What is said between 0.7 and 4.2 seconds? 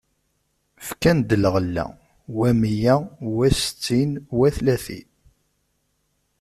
Fkan-d lɣella: wa meyya, wa settin,